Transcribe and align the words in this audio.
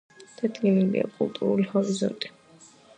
დადგენილია 0.39 1.05
კულტურული 1.19 1.69
ჰორიზონტი. 1.77 2.37